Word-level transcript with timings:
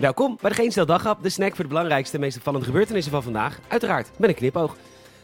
Welkom 0.00 0.38
bij 0.40 0.50
de 0.50 0.56
Geen 0.56 0.70
Stel 0.70 0.86
de 0.86 1.28
snack 1.28 1.54
voor 1.54 1.64
de 1.64 1.70
belangrijkste 1.70 2.14
en 2.14 2.20
meest 2.20 2.36
opvallende 2.36 2.66
gebeurtenissen 2.66 3.12
van 3.12 3.22
vandaag. 3.22 3.58
Uiteraard 3.68 4.10
met 4.16 4.28
een 4.28 4.36
knipoog. 4.36 4.76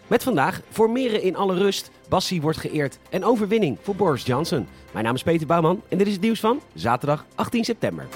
Met 0.06 0.22
vandaag 0.22 0.60
formeren 0.70 1.22
in 1.22 1.36
alle 1.36 1.54
rust, 1.54 1.90
Bassie 2.08 2.40
wordt 2.40 2.58
geëerd 2.58 2.98
en 3.10 3.24
overwinning 3.24 3.78
voor 3.82 3.96
Boris 3.96 4.26
Johnson. 4.26 4.68
Mijn 4.92 5.04
naam 5.04 5.14
is 5.14 5.22
Peter 5.22 5.46
Bouwman 5.46 5.82
en 5.88 5.98
dit 5.98 6.06
is 6.06 6.12
het 6.12 6.22
nieuws 6.22 6.40
van 6.40 6.60
zaterdag 6.74 7.24
18 7.34 7.64
september. 7.64 8.06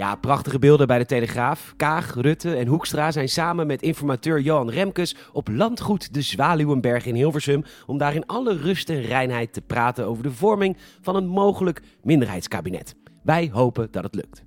Ja, 0.00 0.14
prachtige 0.14 0.58
beelden 0.58 0.86
bij 0.86 0.98
de 0.98 1.06
Telegraaf. 1.06 1.72
Kaag, 1.76 2.14
Rutte 2.14 2.56
en 2.56 2.66
Hoekstra 2.66 3.10
zijn 3.10 3.28
samen 3.28 3.66
met 3.66 3.82
informateur 3.82 4.40
Johan 4.40 4.70
Remkes 4.70 5.14
op 5.32 5.48
landgoed 5.48 6.14
de 6.14 6.22
Zwaluwenberg 6.22 7.06
in 7.06 7.14
Hilversum 7.14 7.64
om 7.86 7.98
daar 7.98 8.14
in 8.14 8.26
alle 8.26 8.56
rust 8.56 8.88
en 8.88 9.02
reinheid 9.02 9.52
te 9.52 9.60
praten 9.60 10.06
over 10.06 10.22
de 10.22 10.32
vorming 10.32 10.76
van 11.00 11.16
een 11.16 11.26
mogelijk 11.26 11.80
minderheidskabinet. 12.02 12.94
Wij 13.22 13.50
hopen 13.52 13.90
dat 13.90 14.02
het 14.02 14.14
lukt. 14.14 14.42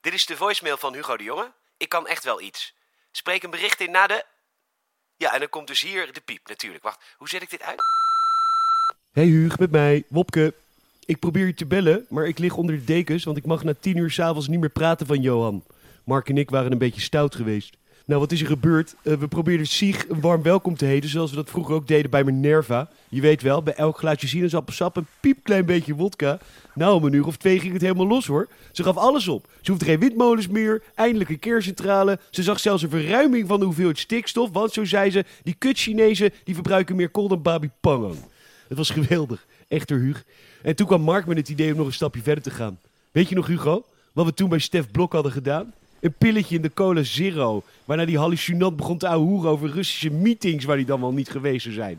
Dit 0.00 0.12
is 0.12 0.26
de 0.26 0.36
voicemail 0.36 0.76
van 0.76 0.94
Hugo 0.94 1.16
de 1.16 1.24
Jonge. 1.24 1.52
Ik 1.76 1.88
kan 1.88 2.06
echt 2.06 2.24
wel 2.24 2.40
iets. 2.40 2.74
Spreek 3.12 3.42
een 3.42 3.50
bericht 3.50 3.80
in 3.80 3.90
na 3.90 4.06
de... 4.06 4.24
Ja, 5.16 5.32
en 5.32 5.38
dan 5.38 5.48
komt 5.48 5.66
dus 5.66 5.80
hier 5.80 6.12
de 6.12 6.20
piep 6.20 6.48
natuurlijk. 6.48 6.82
Wacht, 6.82 7.14
hoe 7.16 7.28
zet 7.28 7.42
ik 7.42 7.50
dit 7.50 7.62
uit? 7.62 7.82
Hey 9.12 9.26
Huug, 9.26 9.58
met 9.58 9.70
mij, 9.70 10.04
Wopke. 10.08 10.54
Ik 11.10 11.18
probeer 11.18 11.46
je 11.46 11.54
te 11.54 11.66
bellen, 11.66 12.06
maar 12.08 12.26
ik 12.26 12.38
lig 12.38 12.56
onder 12.56 12.74
de 12.74 12.84
dekens, 12.84 13.24
want 13.24 13.36
ik 13.36 13.46
mag 13.46 13.64
na 13.64 13.74
tien 13.80 13.96
uur 13.96 14.10
s'avonds 14.10 14.48
niet 14.48 14.60
meer 14.60 14.70
praten 14.70 15.06
van 15.06 15.20
Johan. 15.20 15.62
Mark 16.04 16.28
en 16.28 16.38
ik 16.38 16.50
waren 16.50 16.72
een 16.72 16.78
beetje 16.78 17.00
stout 17.00 17.34
geweest. 17.34 17.76
Nou, 18.06 18.20
wat 18.20 18.32
is 18.32 18.40
er 18.40 18.46
gebeurd? 18.46 18.94
Uh, 19.02 19.14
we 19.14 19.28
probeerden 19.28 19.66
Sieg 19.66 20.08
een 20.08 20.20
warm 20.20 20.42
welkom 20.42 20.76
te 20.76 20.84
heten, 20.84 21.10
zoals 21.10 21.30
we 21.30 21.36
dat 21.36 21.50
vroeger 21.50 21.74
ook 21.74 21.86
deden 21.86 22.10
bij 22.10 22.24
Minerva. 22.24 22.88
Je 23.08 23.20
weet 23.20 23.42
wel, 23.42 23.62
bij 23.62 23.74
elk 23.74 23.98
glaasje 23.98 24.28
sinaasappelsap 24.28 24.96
een 24.96 25.06
piepklein 25.20 25.66
beetje 25.66 25.94
wodka. 25.94 26.38
Nou, 26.74 26.94
om 26.94 27.04
een 27.04 27.12
uur 27.12 27.26
of 27.26 27.36
twee 27.36 27.60
ging 27.60 27.72
het 27.72 27.82
helemaal 27.82 28.06
los 28.06 28.26
hoor. 28.26 28.48
Ze 28.72 28.82
gaf 28.82 28.96
alles 28.96 29.28
op. 29.28 29.46
Ze 29.60 29.70
hoefde 29.70 29.86
geen 29.86 30.00
windmolens 30.00 30.48
meer, 30.48 30.82
eindelijk 30.94 31.30
een 31.30 31.38
keercentrale. 31.38 32.18
Ze 32.30 32.42
zag 32.42 32.60
zelfs 32.60 32.82
een 32.82 32.90
verruiming 32.90 33.48
van 33.48 33.58
de 33.58 33.64
hoeveelheid 33.64 33.98
stikstof, 33.98 34.50
want 34.52 34.72
zo 34.72 34.84
zei 34.84 35.10
ze, 35.10 35.24
die 35.42 35.54
kut 35.58 35.78
Chinezen 35.78 36.32
die 36.44 36.54
verbruiken 36.54 36.96
meer 36.96 37.10
kool 37.10 37.28
dan 37.28 37.42
Babi 37.42 37.70
Pangang. 37.80 38.18
Het 38.70 38.78
was 38.78 38.90
geweldig, 38.90 39.46
echter 39.68 39.98
Huug. 39.98 40.24
En 40.62 40.76
toen 40.76 40.86
kwam 40.86 41.02
Mark 41.02 41.26
met 41.26 41.36
het 41.36 41.48
idee 41.48 41.70
om 41.70 41.76
nog 41.76 41.86
een 41.86 41.92
stapje 41.92 42.22
verder 42.22 42.44
te 42.44 42.50
gaan. 42.50 42.78
Weet 43.12 43.28
je 43.28 43.34
nog 43.34 43.46
Hugo, 43.46 43.84
wat 44.12 44.26
we 44.26 44.34
toen 44.34 44.48
bij 44.48 44.58
Stef 44.58 44.90
Blok 44.90 45.12
hadden 45.12 45.32
gedaan? 45.32 45.72
Een 46.00 46.12
pilletje 46.12 46.56
in 46.56 46.62
de 46.62 46.74
cola 46.74 47.02
zero. 47.02 47.62
Waarna 47.84 48.04
die 48.04 48.18
hallucinant 48.18 48.76
begon 48.76 48.98
te 48.98 49.08
ouwehoeren 49.08 49.50
over 49.50 49.70
Russische 49.70 50.10
meetings 50.10 50.64
waar 50.64 50.76
hij 50.76 50.84
dan 50.84 51.00
wel 51.00 51.12
niet 51.12 51.30
geweest 51.30 51.62
zou 51.62 51.74
zijn. 51.74 51.98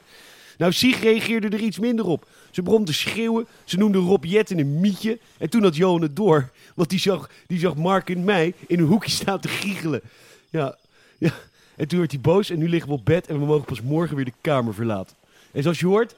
Nou, 0.57 0.71
Sieg 0.71 1.01
reageerde 1.01 1.47
er 1.47 1.59
iets 1.59 1.79
minder 1.79 2.05
op. 2.05 2.27
Ze 2.51 2.61
begon 2.61 2.85
te 2.85 2.93
schreeuwen. 2.93 3.47
Ze 3.63 3.77
noemde 3.77 3.97
Rob 3.97 4.25
Jetten 4.25 4.59
een 4.59 4.79
mietje. 4.79 5.19
En 5.37 5.49
toen 5.49 5.63
had 5.63 5.75
Johan 5.75 6.01
het 6.01 6.15
door. 6.15 6.49
Want 6.75 6.89
die 6.89 6.99
zag, 6.99 7.29
die 7.47 7.59
zag 7.59 7.75
Mark 7.75 8.09
en 8.09 8.23
mij 8.23 8.53
in 8.67 8.79
een 8.79 8.85
hoekje 8.85 9.11
staan 9.11 9.39
te 9.39 9.47
giechelen. 9.47 10.01
Ja, 10.49 10.77
ja. 11.17 11.31
En 11.75 11.87
toen 11.87 11.99
werd 11.99 12.11
hij 12.11 12.21
boos 12.21 12.49
en 12.49 12.57
nu 12.57 12.69
liggen 12.69 12.89
we 12.89 12.95
op 12.95 13.05
bed 13.05 13.27
en 13.27 13.39
we 13.39 13.45
mogen 13.45 13.65
pas 13.65 13.81
morgen 13.81 14.15
weer 14.15 14.25
de 14.25 14.33
kamer 14.41 14.73
verlaten. 14.73 15.15
En 15.51 15.61
zoals 15.61 15.79
je 15.79 15.87
hoort, 15.87 16.15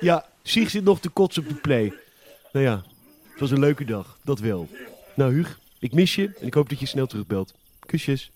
ja, 0.00 0.24
Sieg 0.42 0.70
zit 0.70 0.84
nog 0.84 1.00
te 1.00 1.08
kotsen 1.08 1.42
op 1.42 1.48
de 1.48 1.54
play. 1.54 1.92
Nou 2.52 2.64
ja, 2.64 2.82
het 3.30 3.40
was 3.40 3.50
een 3.50 3.58
leuke 3.58 3.84
dag, 3.84 4.18
dat 4.24 4.38
wel. 4.38 4.68
Nou 5.14 5.32
Huug, 5.32 5.58
ik 5.78 5.92
mis 5.92 6.14
je 6.14 6.36
en 6.40 6.46
ik 6.46 6.54
hoop 6.54 6.68
dat 6.68 6.80
je 6.80 6.86
snel 6.86 7.06
terugbelt. 7.06 7.54
Kusjes. 7.86 8.30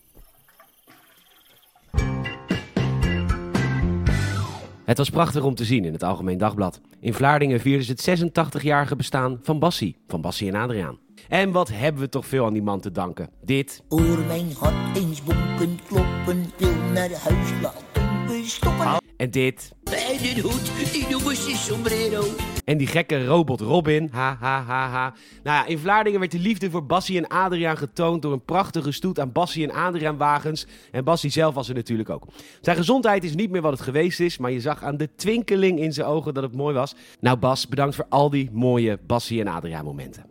Het 4.84 4.98
was 4.98 5.10
prachtig 5.10 5.42
om 5.42 5.54
te 5.54 5.64
zien 5.64 5.84
in 5.84 5.92
het 5.92 6.02
Algemeen 6.02 6.38
Dagblad. 6.38 6.80
In 7.00 7.14
Vlaardingen 7.14 7.60
vierden 7.60 7.84
ze 7.84 8.10
het 8.10 8.60
86-jarige 8.60 8.96
bestaan 8.96 9.38
van 9.42 9.58
Bassie, 9.58 9.96
van 10.06 10.20
Bassie 10.20 10.48
en 10.48 10.54
Adriaan. 10.54 10.98
En 11.28 11.50
wat 11.50 11.68
hebben 11.68 12.02
we 12.02 12.08
toch 12.08 12.26
veel 12.26 12.46
aan 12.46 12.52
die 12.52 12.62
man 12.62 12.80
te 12.80 12.90
danken. 12.90 13.30
Dit. 13.42 13.82
Oor 13.88 14.18
mijn 14.18 14.52
hart 14.58 14.96
eens 14.96 15.22
bonken 15.22 15.78
kloppen, 15.86 16.44
wil 16.56 16.74
naar 16.92 17.10
huis 17.10 17.50
laten 17.62 18.26
we 18.26 18.42
stoppen. 18.46 19.03
En 19.16 19.30
dit. 19.30 19.72
Bij 19.82 20.18
de 20.34 20.40
hoed, 20.40 20.92
die 20.92 21.08
noemen 21.08 21.36
ze 21.36 21.56
sombrero. 21.56 22.24
En 22.64 22.78
die 22.78 22.86
gekke 22.86 23.26
robot 23.26 23.60
Robin. 23.60 24.08
Ha, 24.12 24.36
ha, 24.40 24.62
ha, 24.62 24.88
ha. 24.88 25.14
Nou 25.42 25.56
ja, 25.56 25.66
in 25.66 25.78
Vlaardingen 25.78 26.20
werd 26.20 26.32
de 26.32 26.38
liefde 26.38 26.70
voor 26.70 26.86
Bassie 26.86 27.16
en 27.16 27.26
Adriaan 27.26 27.76
getoond 27.76 28.22
door 28.22 28.32
een 28.32 28.44
prachtige 28.44 28.92
stoet 28.92 29.20
aan 29.20 29.32
Bassie 29.32 29.68
en 29.68 29.74
Adriaan 29.74 30.16
wagens. 30.16 30.66
En 30.90 31.04
Bassie 31.04 31.30
zelf 31.30 31.54
was 31.54 31.68
er 31.68 31.74
natuurlijk 31.74 32.10
ook. 32.10 32.26
Zijn 32.60 32.76
gezondheid 32.76 33.24
is 33.24 33.34
niet 33.34 33.50
meer 33.50 33.62
wat 33.62 33.72
het 33.72 33.80
geweest 33.80 34.20
is, 34.20 34.38
maar 34.38 34.50
je 34.50 34.60
zag 34.60 34.82
aan 34.82 34.96
de 34.96 35.14
twinkeling 35.14 35.80
in 35.80 35.92
zijn 35.92 36.06
ogen 36.06 36.34
dat 36.34 36.42
het 36.42 36.54
mooi 36.54 36.74
was. 36.74 36.94
Nou 37.20 37.38
Bas, 37.38 37.68
bedankt 37.68 37.94
voor 37.94 38.06
al 38.08 38.30
die 38.30 38.50
mooie 38.52 38.98
Bassie 39.06 39.40
en 39.40 39.46
Adriaan 39.46 39.84
momenten. 39.84 40.26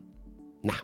Nou, 0.61 0.77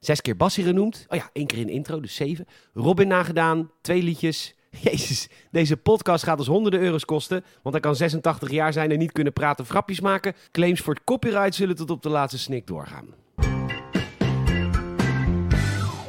zes 0.00 0.20
keer 0.20 0.36
Bassie 0.36 0.64
genoemd. 0.64 1.06
Oh 1.08 1.16
ja, 1.16 1.30
één 1.32 1.46
keer 1.46 1.58
in 1.58 1.66
de 1.66 1.72
intro, 1.72 2.00
dus 2.00 2.14
zeven. 2.14 2.46
Robin 2.74 3.08
nagedaan, 3.08 3.70
twee 3.80 4.02
liedjes. 4.02 4.54
Jezus, 4.90 5.28
deze 5.50 5.76
podcast 5.76 6.24
gaat 6.24 6.38
ons 6.38 6.48
honderden 6.48 6.80
euro's 6.80 7.04
kosten. 7.04 7.44
Want 7.62 7.74
hij 7.74 7.84
kan 7.84 7.96
86 7.96 8.50
jaar 8.50 8.72
zijn 8.72 8.90
en 8.90 8.98
niet 8.98 9.12
kunnen 9.12 9.32
praten, 9.32 9.64
grapjes 9.64 10.00
maken. 10.00 10.34
Claims 10.50 10.80
voor 10.80 10.94
het 10.94 11.04
copyright 11.04 11.54
zullen 11.54 11.76
tot 11.76 11.90
op 11.90 12.02
de 12.02 12.08
laatste 12.08 12.38
snik 12.38 12.66
doorgaan. 12.66 13.23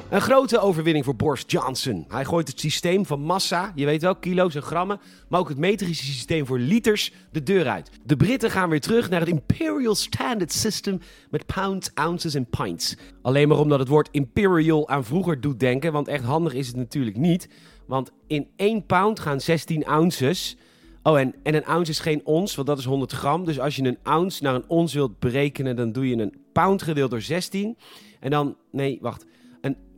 Een 0.09 0.21
grote 0.21 0.59
overwinning 0.59 1.05
voor 1.05 1.15
Boris 1.15 1.43
Johnson. 1.47 2.05
Hij 2.07 2.25
gooit 2.25 2.47
het 2.47 2.59
systeem 2.59 3.05
van 3.05 3.19
massa, 3.19 3.71
je 3.75 3.85
weet 3.85 4.01
wel, 4.01 4.15
kilo's 4.15 4.55
en 4.55 4.61
grammen, 4.61 4.99
maar 5.29 5.39
ook 5.39 5.49
het 5.49 5.57
metrische 5.57 6.05
systeem 6.05 6.45
voor 6.45 6.59
liters 6.59 7.11
de 7.31 7.43
deur 7.43 7.67
uit. 7.67 7.89
De 8.03 8.17
Britten 8.17 8.51
gaan 8.51 8.69
weer 8.69 8.81
terug 8.81 9.09
naar 9.09 9.19
het 9.19 9.29
Imperial 9.29 9.95
Standard 9.95 10.51
System 10.51 10.99
met 11.29 11.45
pounds, 11.45 11.91
ounces 11.93 12.35
en 12.35 12.45
pints. 12.45 12.95
Alleen 13.21 13.47
maar 13.47 13.57
omdat 13.57 13.79
het 13.79 13.87
woord 13.87 14.09
imperial 14.11 14.89
aan 14.89 15.05
vroeger 15.05 15.41
doet 15.41 15.59
denken, 15.59 15.91
want 15.91 16.07
echt 16.07 16.23
handig 16.23 16.53
is 16.53 16.67
het 16.67 16.75
natuurlijk 16.75 17.17
niet. 17.17 17.49
Want 17.87 18.11
in 18.27 18.47
1 18.55 18.85
pound 18.85 19.19
gaan 19.19 19.41
16 19.41 19.85
ounces. 19.85 20.57
Oh, 21.03 21.19
en, 21.19 21.35
en 21.43 21.55
een 21.55 21.65
ounce 21.65 21.91
is 21.91 21.99
geen 21.99 22.25
ons, 22.25 22.55
want 22.55 22.67
dat 22.67 22.77
is 22.77 22.85
100 22.85 23.11
gram. 23.11 23.45
Dus 23.45 23.59
als 23.59 23.75
je 23.75 23.83
een 23.83 23.99
ounce 24.03 24.43
naar 24.43 24.55
een 24.55 24.67
ons 24.67 24.93
wilt 24.93 25.19
berekenen, 25.19 25.75
dan 25.75 25.91
doe 25.91 26.09
je 26.09 26.15
een 26.15 26.35
pound 26.53 26.81
gedeeld 26.81 27.11
door 27.11 27.21
16. 27.21 27.77
En 28.19 28.29
dan, 28.31 28.57
nee, 28.71 28.97
wacht. 29.01 29.25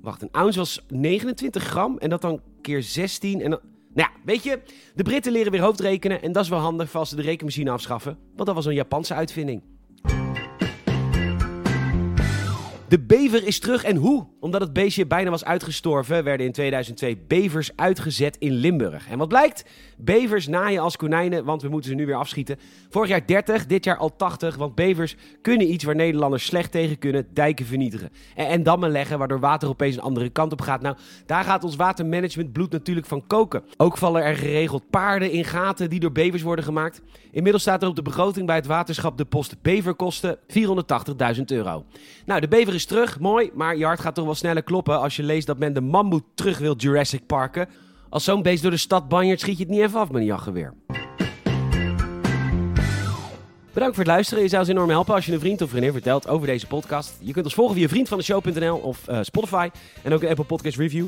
Wacht, 0.07 0.21
een 0.21 0.31
ounce 0.31 0.57
was 0.59 0.85
29 0.87 1.63
gram 1.63 1.97
en 1.97 2.09
dat 2.09 2.21
dan 2.21 2.41
keer 2.61 2.83
16. 2.83 3.41
En 3.41 3.49
dan, 3.49 3.59
nou 3.93 4.09
ja, 4.09 4.19
weet 4.25 4.43
je, 4.43 4.61
de 4.95 5.03
Britten 5.03 5.31
leren 5.31 5.51
weer 5.51 5.61
hoofdrekenen. 5.61 6.21
En 6.21 6.31
dat 6.31 6.43
is 6.43 6.49
wel 6.49 6.59
handig 6.59 6.95
als 6.95 7.09
ze 7.09 7.15
de 7.15 7.21
rekenmachine 7.21 7.71
afschaffen. 7.71 8.17
Want 8.35 8.45
dat 8.45 8.55
was 8.55 8.65
een 8.65 8.73
Japanse 8.73 9.13
uitvinding. 9.13 9.61
De 12.87 12.99
bever 12.99 13.47
is 13.47 13.59
terug 13.59 13.83
en 13.83 13.95
hoe? 13.95 14.27
Omdat 14.39 14.61
het 14.61 14.73
beestje 14.73 15.05
bijna 15.05 15.29
was 15.29 15.45
uitgestorven, 15.45 16.23
werden 16.23 16.45
in 16.45 16.51
2002 16.51 17.17
bevers 17.27 17.71
uitgezet 17.75 18.37
in 18.39 18.51
Limburg. 18.51 19.09
En 19.09 19.17
wat 19.17 19.27
blijkt? 19.27 19.65
Bevers 19.97 20.47
naaien 20.47 20.81
als 20.81 20.97
konijnen, 20.97 21.45
want 21.45 21.61
we 21.61 21.69
moeten 21.69 21.89
ze 21.89 21.95
nu 21.95 22.05
weer 22.05 22.15
afschieten. 22.15 22.59
Vorig 22.89 23.09
jaar 23.09 23.25
30, 23.25 23.65
dit 23.65 23.83
jaar 23.83 23.97
al 23.97 24.15
80, 24.15 24.55
want 24.55 24.75
bevers 24.75 25.15
kunnen 25.41 25.71
iets 25.71 25.83
waar 25.83 25.95
Nederlanders 25.95 26.45
slecht 26.45 26.71
tegen 26.71 26.97
kunnen, 26.97 27.27
dijken 27.33 27.65
vernietigen. 27.65 28.09
En, 28.35 28.47
en 28.47 28.63
dammen 28.63 28.89
leggen, 28.89 29.17
waardoor 29.17 29.39
water 29.39 29.69
opeens 29.69 29.95
een 29.95 30.01
andere 30.01 30.29
kant 30.29 30.51
op 30.51 30.61
gaat. 30.61 30.81
Nou, 30.81 30.95
daar 31.25 31.43
gaat 31.43 31.63
ons 31.63 31.75
watermanagement 31.75 32.51
bloed 32.51 32.71
natuurlijk 32.71 33.07
van 33.07 33.27
koken. 33.27 33.63
Ook 33.77 33.97
vallen 33.97 34.23
er 34.23 34.35
geregeld 34.35 34.89
paarden 34.89 35.31
in 35.31 35.45
gaten 35.45 35.89
die 35.89 35.99
door 35.99 36.11
bevers 36.11 36.41
worden 36.41 36.65
gemaakt. 36.65 37.01
Inmiddels 37.31 37.63
staat 37.63 37.81
er 37.81 37.89
op 37.89 37.95
de 37.95 38.01
begroting 38.01 38.45
bij 38.45 38.55
het 38.55 38.65
waterschap 38.65 39.17
de 39.17 39.25
post 39.25 39.61
beverkosten 39.61 40.37
480.000 41.35 41.41
euro. 41.45 41.85
Nou, 42.25 42.41
de 42.41 42.47
bever 42.47 42.75
terug, 42.85 43.19
mooi, 43.19 43.51
maar 43.53 43.77
je 43.77 43.85
hart 43.85 43.99
gaat 43.99 44.15
toch 44.15 44.25
wel 44.25 44.35
sneller 44.35 44.63
kloppen 44.63 44.99
als 44.99 45.15
je 45.15 45.23
leest 45.23 45.47
dat 45.47 45.57
men 45.57 45.73
de 45.73 45.81
mammoet 45.81 46.23
terug 46.33 46.57
wil 46.57 46.75
Jurassic 46.75 47.25
Parken. 47.25 47.69
Als 48.09 48.23
zo'n 48.23 48.41
beest 48.41 48.61
door 48.61 48.71
de 48.71 48.77
stad 48.77 49.07
banjert, 49.07 49.39
schiet 49.39 49.57
je 49.57 49.63
het 49.63 49.71
niet 49.71 49.81
even 49.81 49.99
af 49.99 50.11
met 50.11 50.21
een 50.21 50.27
jachtgeweer. 50.27 50.73
Bedankt 53.73 53.95
voor 53.95 54.05
het 54.05 54.13
luisteren. 54.13 54.43
Je 54.43 54.49
zou 54.49 54.61
ons 54.61 54.71
enorm 54.71 54.89
helpen 54.89 55.13
als 55.13 55.25
je 55.25 55.33
een 55.33 55.39
vriend 55.39 55.61
of 55.61 55.69
vriendin 55.69 55.91
vertelt 55.91 56.27
over 56.27 56.47
deze 56.47 56.67
podcast. 56.67 57.17
Je 57.19 57.33
kunt 57.33 57.45
ons 57.45 57.53
volgen 57.53 57.75
via 57.75 57.87
vriendvandeshow.nl 57.87 58.77
of 58.77 59.09
uh, 59.09 59.19
Spotify 59.21 59.69
en 60.03 60.13
ook 60.13 60.21
een 60.21 60.29
Apple 60.29 60.45
Podcast 60.45 60.77
Review. 60.77 61.07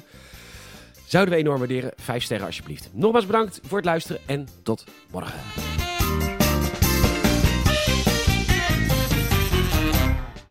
Zouden 1.06 1.34
we 1.34 1.40
enorm 1.40 1.58
waarderen. 1.58 1.92
Vijf 1.96 2.24
sterren 2.24 2.46
alsjeblieft. 2.46 2.90
Nogmaals 2.94 3.26
bedankt 3.26 3.60
voor 3.64 3.78
het 3.78 3.86
luisteren 3.86 4.22
en 4.26 4.48
tot 4.64 4.84
morgen. 5.12 5.79